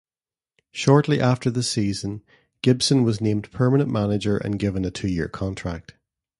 [0.71, 2.23] Shortly after the season,
[2.63, 5.93] Gibson was named permanent manager and given a two-year contract.